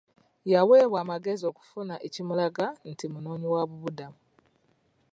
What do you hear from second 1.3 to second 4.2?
okufuna ekimulaga nti munoonyi wa bubudamu.